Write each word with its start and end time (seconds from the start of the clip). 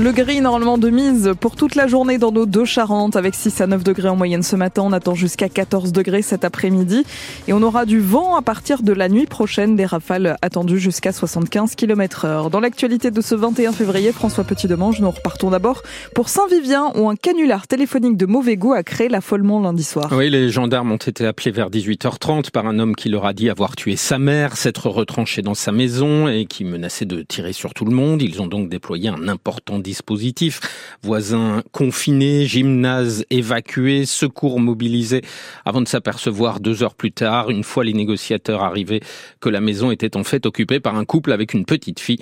Le 0.00 0.12
gris 0.12 0.40
normalement 0.40 0.78
de 0.78 0.90
mise 0.90 1.32
pour 1.40 1.56
toute 1.56 1.74
la 1.74 1.88
journée 1.88 2.18
dans 2.18 2.30
nos 2.30 2.46
deux 2.46 2.64
Charentes 2.64 3.16
avec 3.16 3.34
6 3.34 3.60
à 3.62 3.66
9 3.66 3.82
degrés 3.82 4.08
en 4.08 4.14
moyenne 4.14 4.44
ce 4.44 4.54
matin. 4.54 4.82
On 4.84 4.92
attend 4.92 5.16
jusqu'à 5.16 5.48
14 5.48 5.90
degrés 5.90 6.22
cet 6.22 6.44
après-midi 6.44 7.02
et 7.48 7.52
on 7.52 7.60
aura 7.62 7.84
du 7.84 7.98
vent 7.98 8.36
à 8.36 8.42
partir 8.42 8.84
de 8.84 8.92
la 8.92 9.08
nuit 9.08 9.26
prochaine. 9.26 9.74
Des 9.74 9.86
rafales 9.86 10.36
attendues 10.40 10.78
jusqu'à 10.78 11.10
75 11.10 11.74
km 11.74 12.26
heure. 12.26 12.48
Dans 12.48 12.60
l'actualité 12.60 13.10
de 13.10 13.20
ce 13.20 13.34
21 13.34 13.72
février, 13.72 14.12
François 14.12 14.44
Petit-Demange, 14.44 15.00
nous 15.00 15.10
repartons 15.10 15.50
d'abord 15.50 15.82
pour 16.14 16.28
Saint-Vivien 16.28 16.92
où 16.94 17.10
un 17.10 17.16
canular 17.16 17.66
téléphonique 17.66 18.16
de 18.16 18.26
mauvais 18.26 18.56
goût 18.56 18.74
a 18.74 18.84
créé 18.84 19.08
l'affolement 19.08 19.60
lundi 19.60 19.82
soir. 19.82 20.12
Oui, 20.12 20.30
les 20.30 20.48
gendarmes 20.50 20.92
ont 20.92 20.96
été 20.96 21.26
appelés 21.26 21.50
vers 21.50 21.70
18h30 21.70 22.52
par 22.52 22.68
un 22.68 22.78
homme 22.78 22.94
qui 22.94 23.08
leur 23.08 23.26
a 23.26 23.32
dit 23.32 23.50
avoir 23.50 23.74
tué 23.74 23.96
sa 23.96 24.20
mère, 24.20 24.58
s'être 24.58 24.88
retranché 24.90 25.42
dans 25.42 25.54
sa 25.54 25.72
maison 25.72 26.28
et 26.28 26.46
qui 26.46 26.62
menaçait 26.62 27.04
de 27.04 27.22
tirer 27.22 27.52
sur 27.52 27.74
tout 27.74 27.84
le 27.84 27.92
monde. 27.92 28.22
Ils 28.22 28.40
ont 28.40 28.46
donc 28.46 28.68
déployé 28.68 29.08
un 29.08 29.26
important 29.26 29.80
dispositif. 29.88 30.60
Voisins 31.02 31.62
confinés, 31.72 32.46
gymnase 32.46 33.24
évacué, 33.30 34.04
secours 34.04 34.60
mobilisés 34.60 35.22
avant 35.64 35.80
de 35.80 35.88
s'apercevoir 35.88 36.60
deux 36.60 36.82
heures 36.82 36.94
plus 36.94 37.12
tard, 37.12 37.50
une 37.50 37.64
fois 37.64 37.84
les 37.84 37.94
négociateurs 37.94 38.62
arrivés, 38.62 39.00
que 39.40 39.48
la 39.48 39.60
maison 39.60 39.90
était 39.90 40.16
en 40.16 40.24
fait 40.24 40.46
occupée 40.46 40.80
par 40.80 40.96
un 40.96 41.04
couple 41.04 41.32
avec 41.32 41.54
une 41.54 41.64
petite 41.64 42.00
fille. 42.00 42.20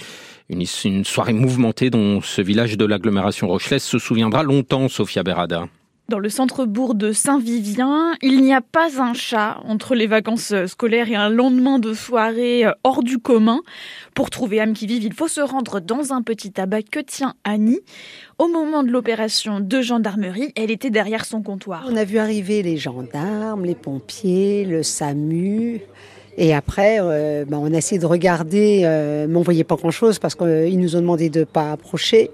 Une, 0.48 0.64
une 0.84 1.04
soirée 1.04 1.32
mouvementée 1.32 1.90
dont 1.90 2.20
ce 2.20 2.40
village 2.40 2.76
de 2.76 2.84
l'agglomération 2.84 3.48
rochelaise 3.48 3.82
se 3.82 3.98
souviendra 3.98 4.44
longtemps, 4.44 4.88
Sophia 4.88 5.24
Berada. 5.24 5.66
Dans 6.08 6.20
le 6.20 6.28
centre-bourg 6.28 6.94
de 6.94 7.10
Saint-Vivien, 7.10 8.14
il 8.22 8.40
n'y 8.40 8.54
a 8.54 8.60
pas 8.60 9.02
un 9.02 9.12
chat 9.12 9.58
entre 9.64 9.96
les 9.96 10.06
vacances 10.06 10.54
scolaires 10.66 11.10
et 11.10 11.16
un 11.16 11.28
lendemain 11.28 11.80
de 11.80 11.94
soirée 11.94 12.64
hors 12.84 13.02
du 13.02 13.18
commun. 13.18 13.62
Pour 14.14 14.30
trouver 14.30 14.60
âme 14.60 14.72
qui 14.72 14.86
vive, 14.86 15.02
il 15.02 15.14
faut 15.14 15.26
se 15.26 15.40
rendre 15.40 15.80
dans 15.80 16.12
un 16.12 16.22
petit 16.22 16.52
tabac 16.52 16.82
que 16.92 17.00
tient 17.00 17.34
Annie. 17.42 17.80
Au 18.38 18.46
moment 18.46 18.84
de 18.84 18.90
l'opération 18.90 19.58
de 19.58 19.82
gendarmerie, 19.82 20.52
elle 20.54 20.70
était 20.70 20.90
derrière 20.90 21.24
son 21.24 21.42
comptoir. 21.42 21.84
On 21.90 21.96
a 21.96 22.04
vu 22.04 22.18
arriver 22.18 22.62
les 22.62 22.76
gendarmes, 22.76 23.64
les 23.64 23.74
pompiers, 23.74 24.64
le 24.64 24.84
SAMU. 24.84 25.80
Et 26.38 26.54
après, 26.54 26.98
euh, 27.00 27.44
ben 27.48 27.58
on 27.60 27.74
a 27.74 27.78
essayé 27.78 28.00
de 28.00 28.06
regarder, 28.06 28.82
euh, 28.84 29.26
mais 29.28 29.36
on 29.36 29.42
voyait 29.42 29.64
pas 29.64 29.74
grand-chose 29.74 30.20
parce 30.20 30.36
qu'ils 30.36 30.78
nous 30.78 30.94
ont 30.94 31.00
demandé 31.00 31.30
de 31.30 31.42
pas 31.42 31.72
approcher. 31.72 32.30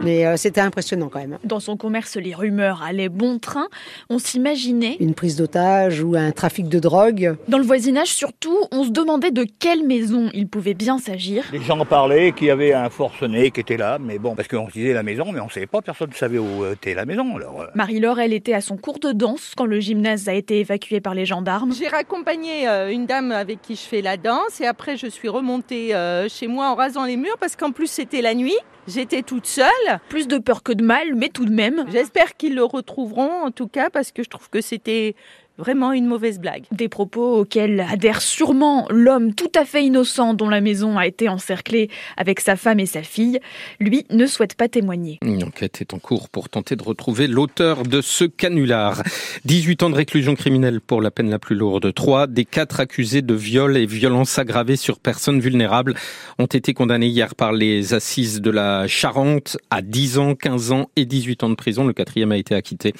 Mais 0.00 0.26
euh, 0.26 0.36
c'était 0.36 0.60
impressionnant 0.60 1.08
quand 1.08 1.20
même. 1.20 1.38
Dans 1.44 1.60
son 1.60 1.76
commerce, 1.76 2.16
les 2.16 2.34
rumeurs 2.34 2.82
allaient 2.82 3.08
bon 3.08 3.38
train. 3.38 3.66
On 4.10 4.18
s'imaginait 4.18 4.96
Une 5.00 5.14
prise 5.14 5.36
d'otage 5.36 6.02
ou 6.02 6.16
un 6.16 6.32
trafic 6.32 6.68
de 6.68 6.78
drogue. 6.78 7.36
Dans 7.48 7.58
le 7.58 7.64
voisinage, 7.64 8.08
surtout, 8.08 8.58
on 8.72 8.84
se 8.84 8.90
demandait 8.90 9.30
de 9.30 9.46
quelle 9.58 9.86
maison 9.86 10.30
il 10.34 10.48
pouvait 10.48 10.74
bien 10.74 10.98
s'agir. 10.98 11.44
Les 11.52 11.62
gens 11.62 11.84
parlaient 11.84 12.32
qu'il 12.32 12.48
y 12.48 12.50
avait 12.50 12.72
un 12.72 12.90
forcené 12.90 13.50
qui 13.50 13.60
était 13.60 13.76
là, 13.76 13.98
mais 14.00 14.18
bon, 14.18 14.34
parce 14.34 14.48
qu'on 14.48 14.68
se 14.68 14.72
disait 14.72 14.92
la 14.92 15.02
maison, 15.02 15.32
mais 15.32 15.40
on 15.40 15.48
savait 15.48 15.66
pas, 15.66 15.80
personne 15.80 16.10
ne 16.10 16.14
savait 16.14 16.38
où 16.38 16.70
était 16.70 16.94
la 16.94 17.04
maison. 17.04 17.36
Alors, 17.36 17.62
euh, 17.62 17.66
Marie-Laure, 17.74 18.20
elle 18.20 18.32
était 18.32 18.54
à 18.54 18.60
son 18.60 18.76
cours 18.76 18.98
de 18.98 19.12
danse 19.12 19.52
quand 19.56 19.66
le 19.66 19.80
gymnase 19.80 20.28
a 20.28 20.34
été 20.34 20.60
évacué 20.60 21.00
par 21.00 21.14
les 21.14 21.26
gendarmes. 21.26 21.72
J'ai 21.72 21.88
raccompagné 21.88 22.68
euh, 22.68 22.90
une 22.90 23.06
dame 23.06 23.32
avec 23.32 23.62
qui 23.62 23.74
je 23.76 23.80
fais 23.80 24.02
la 24.02 24.16
danse 24.16 24.60
et 24.60 24.66
après 24.66 24.96
je 24.96 25.06
suis 25.06 25.28
remontée 25.28 25.94
chez 26.28 26.46
moi 26.46 26.70
en 26.70 26.74
rasant 26.74 27.04
les 27.04 27.16
murs 27.16 27.36
parce 27.38 27.56
qu'en 27.56 27.72
plus 27.72 27.86
c'était 27.86 28.22
la 28.22 28.34
nuit. 28.34 28.56
J'étais 28.86 29.22
toute 29.22 29.46
seule. 29.46 29.66
Plus 30.08 30.28
de 30.28 30.38
peur 30.38 30.62
que 30.62 30.72
de 30.72 30.84
mal, 30.84 31.14
mais 31.14 31.28
tout 31.28 31.44
de 31.44 31.52
même. 31.52 31.84
J'espère 31.90 32.36
qu'ils 32.36 32.54
le 32.54 32.64
retrouveront 32.64 33.42
en 33.44 33.50
tout 33.50 33.68
cas 33.68 33.90
parce 33.90 34.12
que 34.12 34.22
je 34.22 34.28
trouve 34.28 34.48
que 34.48 34.60
c'était 34.60 35.14
vraiment 35.58 35.92
une 35.92 36.06
mauvaise 36.06 36.38
blague. 36.38 36.64
Des 36.72 36.88
propos 36.88 37.40
auxquels 37.40 37.80
adhère 37.80 38.20
sûrement 38.20 38.86
l'homme 38.90 39.34
tout 39.34 39.50
à 39.54 39.64
fait 39.64 39.84
innocent 39.84 40.34
dont 40.34 40.48
la 40.48 40.60
maison 40.60 40.98
a 40.98 41.06
été 41.06 41.28
encerclée 41.28 41.88
avec 42.16 42.40
sa 42.40 42.56
femme 42.56 42.80
et 42.80 42.86
sa 42.86 43.02
fille. 43.02 43.40
Lui 43.80 44.04
ne 44.10 44.26
souhaite 44.26 44.54
pas 44.54 44.68
témoigner. 44.68 45.18
Une 45.22 45.44
enquête 45.44 45.80
est 45.80 45.94
en 45.94 45.98
cours 45.98 46.28
pour 46.28 46.48
tenter 46.48 46.76
de 46.76 46.82
retrouver 46.82 47.26
l'auteur 47.26 47.84
de 47.84 48.00
ce 48.00 48.24
canular. 48.24 49.02
18 49.44 49.82
ans 49.84 49.90
de 49.90 49.94
réclusion 49.94 50.34
criminelle 50.34 50.80
pour 50.80 51.00
la 51.00 51.10
peine 51.10 51.30
la 51.30 51.38
plus 51.38 51.56
lourde. 51.56 51.92
Trois 51.94 52.26
des 52.26 52.44
quatre 52.44 52.80
accusés 52.80 53.22
de 53.22 53.34
viol 53.34 53.76
et 53.76 53.86
violences 53.86 54.38
aggravées 54.38 54.76
sur 54.76 54.98
personnes 54.98 55.40
vulnérables 55.40 55.94
ont 56.38 56.46
été 56.46 56.74
condamnés 56.74 57.06
hier 57.06 57.34
par 57.34 57.52
les 57.52 57.94
assises 57.94 58.40
de 58.40 58.50
la 58.50 58.86
Charente 58.86 59.56
à 59.70 59.82
10 59.82 60.18
ans, 60.18 60.34
15 60.34 60.72
ans 60.72 60.90
et 60.96 61.06
18 61.06 61.44
ans 61.44 61.48
de 61.48 61.54
prison. 61.54 61.86
Le 61.86 61.92
quatrième 61.92 62.32
a 62.32 62.36
été 62.36 62.54
acquitté. 62.54 62.92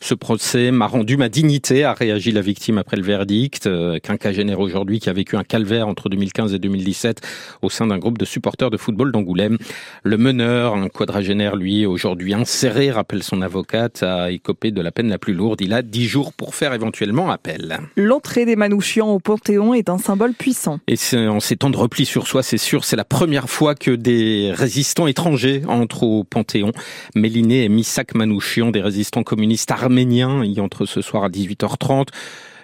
Ce 0.00 0.14
procès 0.14 0.70
m'a 0.70 0.86
rendu 0.86 1.16
ma 1.16 1.28
dignité, 1.28 1.84
a 1.84 1.92
réagi 2.00 2.32
la 2.32 2.40
victime 2.40 2.78
après 2.78 2.96
le 2.96 3.02
verdict. 3.02 3.66
Euh, 3.66 3.98
quinquagénaire 3.98 4.58
aujourd'hui 4.58 5.00
qui 5.00 5.10
a 5.10 5.12
vécu 5.12 5.36
un 5.36 5.44
calvaire 5.44 5.86
entre 5.86 6.08
2015 6.08 6.54
et 6.54 6.58
2017 6.58 7.20
au 7.60 7.68
sein 7.68 7.86
d'un 7.86 7.98
groupe 7.98 8.16
de 8.16 8.24
supporters 8.24 8.70
de 8.70 8.78
football 8.78 9.12
d'Angoulême. 9.12 9.58
Le 10.02 10.16
meneur, 10.16 10.74
un 10.74 10.88
quadragénaire, 10.88 11.56
lui, 11.56 11.84
aujourd'hui 11.84 12.32
inséré, 12.32 12.90
rappelle 12.90 13.22
son 13.22 13.42
avocate, 13.42 14.02
a 14.02 14.30
écopé 14.30 14.70
de 14.70 14.80
la 14.80 14.90
peine 14.92 15.10
la 15.10 15.18
plus 15.18 15.34
lourde. 15.34 15.60
Il 15.60 15.74
a 15.74 15.82
10 15.82 16.06
jours 16.06 16.32
pour 16.32 16.54
faire 16.54 16.72
éventuellement 16.72 17.30
appel. 17.30 17.80
L'entrée 17.96 18.46
des 18.46 18.56
Manouchians 18.56 19.10
au 19.10 19.18
Panthéon 19.18 19.74
est 19.74 19.90
un 19.90 19.98
symbole 19.98 20.32
puissant. 20.32 20.80
Et 20.88 20.96
en 21.28 21.40
ces 21.40 21.56
temps 21.56 21.70
de 21.70 21.76
repli 21.76 22.06
sur 22.06 22.26
soi, 22.26 22.42
c'est 22.42 22.58
sûr, 22.58 22.84
c'est 22.84 22.96
la 22.96 23.04
première 23.04 23.50
fois 23.50 23.74
que 23.74 23.90
des 23.90 24.52
résistants 24.54 25.06
étrangers 25.06 25.62
entrent 25.68 26.04
au 26.04 26.24
Panthéon. 26.24 26.72
Méliné 27.14 27.64
et 27.64 27.68
Misak 27.68 28.14
Manouchian, 28.14 28.70
des 28.70 28.80
résistants 28.80 29.22
communistes 29.22 29.70
arméniens, 29.70 30.42
y 30.44 30.60
entrent 30.60 30.86
ce 30.86 31.02
soir 31.02 31.24
à 31.24 31.28
18h30. 31.28 31.89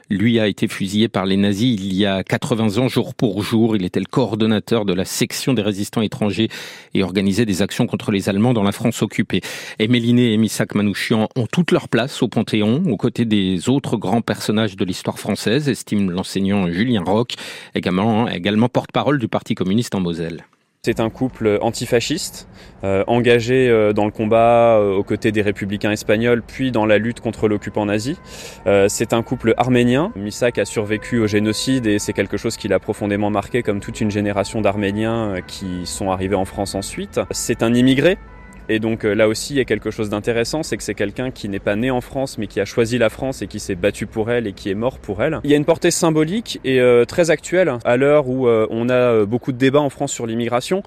Lui 0.08 0.38
a 0.38 0.46
été 0.46 0.68
fusillé 0.68 1.08
par 1.08 1.26
les 1.26 1.36
nazis 1.36 1.74
il 1.80 1.92
y 1.92 2.06
a 2.06 2.22
80 2.22 2.78
ans, 2.78 2.86
jour 2.86 3.12
pour 3.12 3.42
jour. 3.42 3.74
Il 3.74 3.84
était 3.84 3.98
le 3.98 4.06
coordonnateur 4.06 4.84
de 4.84 4.92
la 4.92 5.04
section 5.04 5.52
des 5.52 5.62
résistants 5.62 6.00
étrangers 6.00 6.48
et 6.94 7.02
organisait 7.02 7.44
des 7.44 7.60
actions 7.60 7.88
contre 7.88 8.12
les 8.12 8.28
Allemands 8.28 8.54
dans 8.54 8.62
la 8.62 8.70
France 8.70 9.02
occupée. 9.02 9.40
Et 9.80 9.88
Méliné 9.88 10.32
et 10.32 10.36
Misak 10.36 10.76
Manouchian 10.76 11.28
ont 11.34 11.46
toute 11.46 11.72
leur 11.72 11.88
place 11.88 12.22
au 12.22 12.28
Panthéon, 12.28 12.84
aux 12.86 12.96
côtés 12.96 13.24
des 13.24 13.68
autres 13.68 13.96
grands 13.96 14.22
personnages 14.22 14.76
de 14.76 14.84
l'histoire 14.84 15.18
française, 15.18 15.68
estime 15.68 16.12
l'enseignant 16.12 16.70
Julien 16.70 17.02
Roch, 17.04 17.34
également, 17.74 18.28
également 18.28 18.68
porte-parole 18.68 19.18
du 19.18 19.26
Parti 19.26 19.56
communiste 19.56 19.96
en 19.96 20.00
Moselle. 20.00 20.44
C'est 20.86 21.00
un 21.00 21.10
couple 21.10 21.58
antifasciste, 21.62 22.46
euh, 22.84 23.02
engagé 23.08 23.68
euh, 23.68 23.92
dans 23.92 24.04
le 24.04 24.12
combat 24.12 24.78
euh, 24.78 24.94
aux 24.94 25.02
côtés 25.02 25.32
des 25.32 25.42
républicains 25.42 25.90
espagnols, 25.90 26.42
puis 26.46 26.70
dans 26.70 26.86
la 26.86 26.98
lutte 26.98 27.18
contre 27.18 27.48
l'occupant 27.48 27.86
nazi. 27.86 28.16
C'est 28.86 29.12
un 29.12 29.24
couple 29.24 29.54
arménien. 29.56 30.12
Misak 30.14 30.58
a 30.58 30.64
survécu 30.64 31.18
au 31.18 31.26
génocide 31.26 31.88
et 31.88 31.98
c'est 31.98 32.12
quelque 32.12 32.36
chose 32.36 32.56
qui 32.56 32.68
l'a 32.68 32.78
profondément 32.78 33.30
marqué, 33.30 33.64
comme 33.64 33.80
toute 33.80 34.00
une 34.00 34.12
génération 34.12 34.60
d'Arméniens 34.60 35.40
qui 35.48 35.86
sont 35.86 36.12
arrivés 36.12 36.36
en 36.36 36.44
France 36.44 36.76
ensuite. 36.76 37.18
C'est 37.32 37.64
un 37.64 37.74
immigré. 37.74 38.16
Et 38.68 38.78
donc 38.78 39.04
euh, 39.04 39.14
là 39.14 39.28
aussi, 39.28 39.54
il 39.54 39.56
y 39.56 39.60
a 39.60 39.64
quelque 39.64 39.90
chose 39.90 40.10
d'intéressant, 40.10 40.62
c'est 40.62 40.76
que 40.76 40.82
c'est 40.82 40.94
quelqu'un 40.94 41.30
qui 41.30 41.48
n'est 41.48 41.58
pas 41.58 41.76
né 41.76 41.90
en 41.90 42.00
France, 42.00 42.38
mais 42.38 42.46
qui 42.46 42.60
a 42.60 42.64
choisi 42.64 42.98
la 42.98 43.08
France 43.08 43.42
et 43.42 43.46
qui 43.46 43.60
s'est 43.60 43.74
battu 43.74 44.06
pour 44.06 44.30
elle 44.30 44.46
et 44.46 44.52
qui 44.52 44.70
est 44.70 44.74
mort 44.74 44.98
pour 44.98 45.22
elle. 45.22 45.40
Il 45.44 45.50
y 45.50 45.54
a 45.54 45.56
une 45.56 45.64
portée 45.64 45.90
symbolique 45.90 46.60
et 46.64 46.80
euh, 46.80 47.04
très 47.04 47.30
actuelle 47.30 47.72
à 47.84 47.96
l'heure 47.96 48.28
où 48.28 48.48
euh, 48.48 48.66
on 48.70 48.88
a 48.88 49.24
beaucoup 49.24 49.52
de 49.52 49.58
débats 49.58 49.80
en 49.80 49.90
France 49.90 50.12
sur 50.12 50.26
l'immigration. 50.26 50.82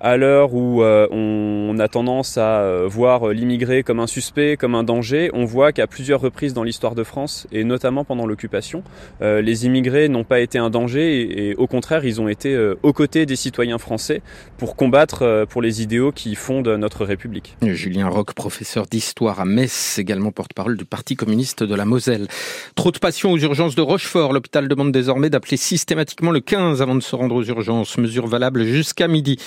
À 0.00 0.16
l'heure 0.16 0.54
où 0.54 0.82
euh, 0.82 1.06
on 1.10 1.78
a 1.78 1.88
tendance 1.88 2.36
à 2.36 2.60
euh, 2.60 2.86
voir 2.88 3.28
l'immigré 3.28 3.82
comme 3.82 4.00
un 4.00 4.06
suspect, 4.06 4.56
comme 4.56 4.74
un 4.74 4.82
danger, 4.82 5.30
on 5.32 5.44
voit 5.44 5.72
qu'à 5.72 5.86
plusieurs 5.86 6.20
reprises 6.20 6.52
dans 6.52 6.62
l'histoire 6.62 6.94
de 6.94 7.04
France, 7.04 7.46
et 7.52 7.64
notamment 7.64 8.04
pendant 8.04 8.26
l'occupation, 8.26 8.82
euh, 9.22 9.40
les 9.40 9.66
immigrés 9.66 10.08
n'ont 10.08 10.24
pas 10.24 10.40
été 10.40 10.58
un 10.58 10.70
danger 10.70 11.20
et, 11.20 11.50
et 11.50 11.54
au 11.56 11.66
contraire, 11.66 12.04
ils 12.04 12.20
ont 12.20 12.28
été 12.28 12.54
euh, 12.54 12.78
aux 12.82 12.92
côtés 12.92 13.26
des 13.26 13.36
citoyens 13.36 13.78
français 13.78 14.22
pour 14.58 14.76
combattre 14.76 15.22
euh, 15.22 15.46
pour 15.46 15.62
les 15.62 15.82
idéaux 15.82 16.12
qui 16.12 16.34
fondent 16.34 16.68
notre 16.68 17.04
République. 17.04 17.56
Julien 17.62 18.08
Roch, 18.08 18.32
professeur 18.34 18.86
d'histoire 18.86 19.40
à 19.40 19.44
Metz, 19.44 19.98
également 19.98 20.32
porte-parole 20.32 20.76
du 20.76 20.84
Parti 20.84 21.16
communiste 21.16 21.62
de 21.62 21.74
la 21.74 21.84
Moselle. 21.84 22.28
Trop 22.74 22.90
de 22.90 22.98
patients 22.98 23.30
aux 23.30 23.38
urgences 23.38 23.74
de 23.74 23.82
Rochefort. 23.82 24.32
L'hôpital 24.32 24.68
demande 24.68 24.92
désormais 24.92 25.30
d'appeler 25.30 25.56
systématiquement 25.56 26.30
le 26.30 26.40
15 26.40 26.82
avant 26.82 26.94
de 26.94 27.00
se 27.00 27.14
rendre 27.14 27.34
aux 27.36 27.44
urgences. 27.44 27.96
Mesure 27.98 28.26
valable 28.26 28.64
jusqu'à 28.64 29.08
midi. 29.08 29.38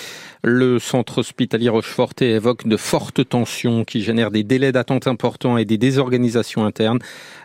Le 0.42 0.78
centre 0.78 1.18
hospitalier 1.18 1.68
Rocheforté 1.68 2.30
évoque 2.30 2.66
de 2.66 2.76
fortes 2.76 3.28
tensions 3.28 3.84
qui 3.84 4.02
génèrent 4.02 4.30
des 4.30 4.44
délais 4.44 4.70
d'attente 4.70 5.08
importants 5.08 5.58
et 5.58 5.64
des 5.64 5.78
désorganisations 5.78 6.64
internes. 6.64 7.00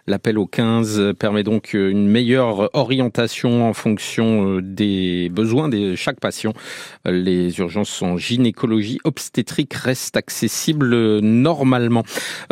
L'appel 0.05 0.37
au 0.37 0.45
15 0.45 1.13
permet 1.17 1.43
donc 1.43 1.73
une 1.73 2.07
meilleure 2.07 2.69
orientation 2.75 3.67
en 3.67 3.73
fonction 3.73 4.59
des 4.61 5.29
besoins 5.29 5.69
de 5.69 5.95
chaque 5.95 6.19
patient. 6.19 6.53
Les 7.05 7.57
urgences 7.59 8.01
en 8.01 8.17
gynécologie 8.17 8.99
obstétrique 9.05 9.73
restent 9.73 10.17
accessibles 10.17 11.19
normalement. 11.19 12.03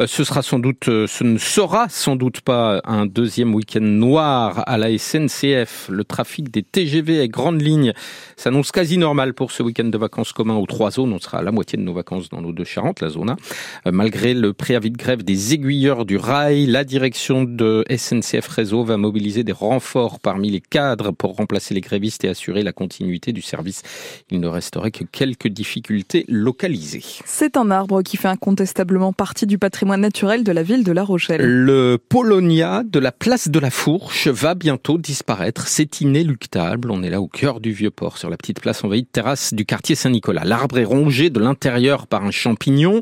Ce 0.06 0.24
sera 0.24 0.42
sans 0.42 0.60
doute, 0.60 0.86
ce 0.86 1.24
ne 1.24 1.38
sera 1.38 1.88
sans 1.90 2.16
doute 2.16 2.42
pas 2.42 2.82
un 2.86 3.06
deuxième 3.06 3.54
week-end 3.54 3.82
noir 3.82 4.64
à 4.66 4.78
la 4.78 4.98
SNCF. 4.98 5.90
Le 5.90 6.04
trafic 6.04 6.50
des 6.50 6.64
TGV 6.64 7.22
et 7.22 7.28
grandes 7.28 7.62
lignes 7.62 7.94
s'annonce 8.38 8.72
quasi 8.72 8.98
normal 8.98 9.34
pour 9.34 9.52
ce 9.52 9.62
week-end 9.62 9.84
de 9.84 9.98
vacances 9.98 10.31
espaces 10.31 10.33
communs 10.33 10.57
aux 10.57 10.66
trois 10.66 10.92
zones. 10.92 11.13
On 11.13 11.19
sera 11.19 11.39
à 11.39 11.42
la 11.42 11.51
moitié 11.51 11.78
de 11.78 11.83
nos 11.83 11.94
vacances 11.94 12.30
dans 12.30 12.42
nos 12.42 12.51
deux 12.51 12.63
Charentes, 12.63 13.01
la 13.01 13.10
zone 13.10 13.31
A. 13.31 13.92
malgré 13.92 14.33
le 14.33 14.54
préavis 14.54 14.92
de 14.92 14.98
grève 14.98 15.24
des 15.24 15.54
aiguilleurs 15.54 16.06
du 16.06 16.18
rail, 16.18 16.66
la 16.66 16.83
direction 16.83 17.44
de 17.44 17.83
SNCF 17.89 18.48
Réseau 18.48 18.83
va 18.83 18.98
mobiliser 18.98 19.44
des 19.44 19.51
renforts 19.51 20.19
parmi 20.19 20.50
les 20.50 20.62
cadres 20.62 21.12
pour 21.12 21.36
remplacer 21.36 21.74
les 21.74 21.81
grévistes 21.81 22.24
et 22.24 22.30
assurer 22.30 22.63
la 22.63 22.72
continuité 22.72 23.33
du 23.33 23.42
service. 23.42 23.83
Il 24.30 24.39
ne 24.39 24.48
resterait 24.48 24.92
que 24.92 25.04
quelques 25.04 25.48
difficultés 25.48 26.25
localisées. 26.28 27.04
C'est 27.25 27.57
un 27.57 27.72
arbre 27.72 28.01
qui 28.01 28.18
fait 28.18 28.27
incontestablement 28.27 29.13
partie 29.13 29.45
du 29.45 29.57
patrimoine 29.57 30.01
naturel 30.01 30.44
de 30.44 30.51
la 30.51 30.63
ville 30.63 30.84
de 30.84 30.92
La 30.92 31.04
Rochelle. 31.04 31.42
Le 31.42 31.98
Polonia 31.98 32.84
de 32.86 33.00
la 33.00 33.12
place 33.12 33.50
de 33.50 33.60
la 33.60 33.69
Fourche 33.69 34.27
va 34.27 34.56
bientôt 34.56 34.98
disparaître. 34.98 35.68
C'est 35.68 36.01
inéluctable. 36.01 36.92
On 36.92 37.04
est 37.04 37.10
là 37.10 37.22
au 37.22 37.27
cœur 37.27 37.60
du 37.60 37.72
vieux 37.72 37.92
port, 37.92 38.18
sur 38.18 38.30
la 38.30 38.38
petite 38.38 38.62
place 38.62 38.84
envahie 38.84 39.04
de 39.04 39.07
terrasse 39.12 39.54
du 39.54 39.66
quartier 39.66 39.95
Saint-Nicolas. 39.95 40.21
L'arbre 40.30 40.78
est 40.78 40.86
rongé 40.86 41.30
de 41.30 41.40
l'intérieur 41.40 42.08
par 42.08 42.24
un 42.24 42.32
champignon. 42.32 43.02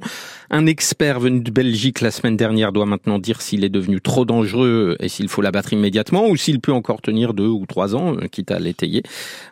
Un 0.49 0.65
expert 0.65 1.19
venu 1.19 1.41
de 1.41 1.51
Belgique 1.51 2.01
la 2.01 2.11
semaine 2.11 2.37
dernière 2.37 2.71
doit 2.71 2.85
maintenant 2.85 3.19
dire 3.19 3.41
s'il 3.41 3.63
est 3.63 3.69
devenu 3.69 4.01
trop 4.01 4.25
dangereux 4.25 4.95
et 4.99 5.09
s'il 5.09 5.29
faut 5.29 5.41
l'abattre 5.41 5.73
immédiatement 5.73 6.27
ou 6.27 6.35
s'il 6.35 6.59
peut 6.59 6.73
encore 6.73 7.01
tenir 7.01 7.33
deux 7.33 7.47
ou 7.47 7.65
trois 7.65 7.95
ans, 7.95 8.15
euh, 8.15 8.27
quitte 8.27 8.51
à 8.51 8.59
l'étayer. 8.59 9.03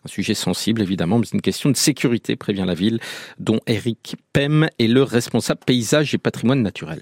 Un 0.05 0.07
sujet 0.07 0.33
sensible 0.33 0.81
évidemment, 0.81 1.19
mais 1.19 1.25
c'est 1.25 1.35
une 1.35 1.41
question 1.41 1.69
de 1.69 1.77
sécurité, 1.77 2.35
prévient 2.35 2.65
la 2.65 2.73
ville, 2.73 2.99
dont 3.39 3.59
Eric 3.67 4.15
Pem 4.33 4.67
est 4.79 4.87
le 4.87 5.03
responsable 5.03 5.61
paysage 5.65 6.13
et 6.13 6.17
patrimoine 6.17 6.61
naturel. 6.61 7.01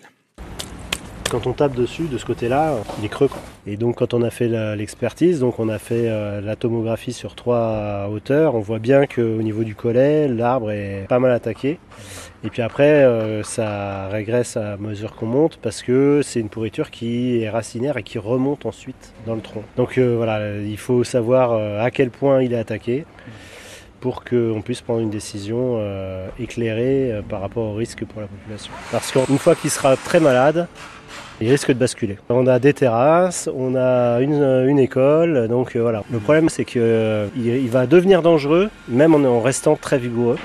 Quand 1.29 1.47
on 1.47 1.53
tape 1.53 1.73
dessus, 1.73 2.03
de 2.03 2.17
ce 2.17 2.25
côté-là, 2.25 2.75
il 2.99 3.05
est 3.05 3.09
creux. 3.09 3.29
Et 3.65 3.77
donc 3.77 3.97
quand 3.97 4.13
on 4.13 4.21
a 4.21 4.29
fait 4.29 4.47
l'expertise, 4.75 5.39
donc 5.39 5.59
on 5.59 5.69
a 5.69 5.79
fait 5.79 6.07
euh, 6.07 6.39
la 6.39 6.55
tomographie 6.55 7.13
sur 7.13 7.35
trois 7.35 8.07
hauteurs, 8.11 8.53
on 8.53 8.59
voit 8.59 8.79
bien 8.79 9.07
qu'au 9.07 9.41
niveau 9.41 9.63
du 9.63 9.73
collet, 9.73 10.27
l'arbre 10.27 10.69
est 10.71 11.05
pas 11.09 11.19
mal 11.19 11.31
attaqué. 11.31 11.79
Et 12.43 12.49
puis 12.49 12.61
après, 12.61 13.03
euh, 13.03 13.41
ça 13.41 14.07
régresse 14.07 14.55
à 14.55 14.77
mesure 14.77 15.15
qu'on 15.15 15.25
monte 15.25 15.57
parce 15.57 15.81
que 15.81 16.21
c'est 16.23 16.39
une 16.39 16.49
pourriture 16.49 16.91
qui 16.91 17.41
est 17.41 17.49
racinaire 17.49 17.97
et 17.97 18.03
qui 18.03 18.19
remonte 18.19 18.67
ensuite 18.67 19.13
dans 19.25 19.33
le 19.33 19.41
tronc. 19.41 19.63
Donc 19.77 19.97
euh, 19.97 20.15
voilà, 20.15 20.57
il 20.59 20.77
faut 20.77 21.03
savoir 21.03 21.53
à 21.81 21.89
quel 21.89 22.11
point 22.11 22.43
il 22.43 22.53
est 22.53 22.59
attaqué 22.59 23.05
pour 24.05 24.23
qu'on 24.23 24.61
puisse 24.63 24.81
prendre 24.81 24.99
une 24.99 25.09
décision 25.09 25.81
éclairée 26.39 27.23
par 27.27 27.41
rapport 27.41 27.63
au 27.63 27.73
risque 27.73 28.05
pour 28.05 28.21
la 28.21 28.27
population. 28.27 28.71
Parce 28.91 29.11
qu'une 29.11 29.39
fois 29.39 29.55
qu'il 29.55 29.71
sera 29.71 29.97
très 29.97 30.19
malade, 30.19 30.67
il 31.41 31.49
risque 31.49 31.69
de 31.69 31.79
basculer. 31.79 32.19
On 32.29 32.45
a 32.45 32.59
des 32.59 32.75
terrasses, 32.75 33.49
on 33.51 33.75
a 33.75 34.19
une, 34.21 34.77
école, 34.77 35.47
donc 35.47 35.75
euh, 35.75 35.81
voilà. 35.81 36.03
Le 36.11 36.19
problème 36.19 36.49
c'est 36.49 36.65
qu'il 36.65 36.81
euh, 36.83 37.29
il 37.35 37.67
va 37.71 37.87
devenir 37.87 38.21
dangereux, 38.21 38.69
même 38.87 39.15
en, 39.15 39.41
restant 39.41 39.75
très 39.75 39.97
vigoureux. 39.97 40.37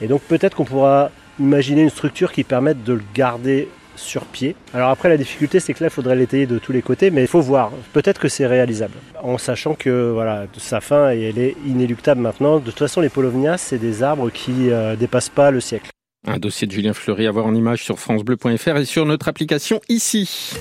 Et 0.00 0.08
donc 0.08 0.22
peut-être 0.22 0.56
qu'on 0.56 0.64
pourra 0.64 1.12
imaginer 1.38 1.82
une 1.82 1.90
structure 1.90 2.32
qui 2.32 2.42
permette 2.42 2.82
de 2.82 2.94
le 2.94 3.02
garder 3.14 3.68
sur 3.98 4.24
pied. 4.24 4.56
Alors 4.72 4.90
après 4.90 5.08
la 5.08 5.16
difficulté 5.16 5.60
c'est 5.60 5.74
que 5.74 5.82
là 5.82 5.88
il 5.88 5.92
faudrait 5.92 6.16
l'étayer 6.16 6.46
de 6.46 6.58
tous 6.58 6.72
les 6.72 6.82
côtés 6.82 7.10
mais 7.10 7.22
il 7.22 7.28
faut 7.28 7.40
voir, 7.40 7.70
peut-être 7.92 8.20
que 8.20 8.28
c'est 8.28 8.46
réalisable. 8.46 8.94
En 9.22 9.38
sachant 9.38 9.74
que 9.74 10.10
voilà, 10.12 10.46
sa 10.56 10.80
fin 10.80 11.10
elle 11.10 11.38
est 11.38 11.56
inéluctable 11.66 12.20
maintenant. 12.20 12.58
De 12.58 12.64
toute 12.64 12.78
façon 12.78 13.00
les 13.00 13.08
polovnias 13.08 13.58
c'est 13.58 13.78
des 13.78 14.02
arbres 14.02 14.30
qui 14.30 14.70
euh, 14.70 14.96
dépassent 14.96 15.28
pas 15.28 15.50
le 15.50 15.60
siècle. 15.60 15.90
Un 16.26 16.38
dossier 16.38 16.66
de 16.66 16.72
Julien 16.72 16.94
Fleury 16.94 17.26
à 17.26 17.30
voir 17.30 17.46
en 17.46 17.54
image 17.54 17.84
sur 17.84 17.98
francebleu.fr 17.98 18.76
et 18.76 18.84
sur 18.84 19.06
notre 19.06 19.28
application 19.28 19.80
ici. 19.88 20.54